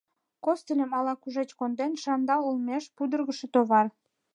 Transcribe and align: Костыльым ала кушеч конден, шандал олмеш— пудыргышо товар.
Костыльым 0.45 0.91
ала 0.97 1.13
кушеч 1.21 1.49
конден, 1.59 1.91
шандал 2.03 2.41
олмеш— 2.49 2.83
пудыргышо 2.95 3.47
товар. 3.53 3.87